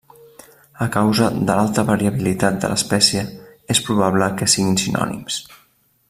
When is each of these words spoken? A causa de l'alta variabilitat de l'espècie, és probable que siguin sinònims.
A 0.85 0.87
causa 0.95 1.27
de 1.49 1.57
l'alta 1.59 1.83
variabilitat 1.89 2.57
de 2.63 2.71
l'espècie, 2.73 3.23
és 3.77 3.85
probable 3.91 4.31
que 4.41 4.49
siguin 4.55 4.77
sinònims. 4.85 5.39